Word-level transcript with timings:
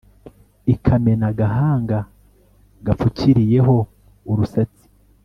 ikamena 0.73 1.25
agahanga 1.31 1.97
gapfukiriyeho 2.85 3.75
urusatsi 4.31 4.83